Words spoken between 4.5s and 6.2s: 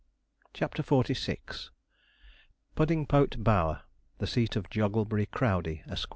OF JOGGLEBURY CROWDEY, ESQ.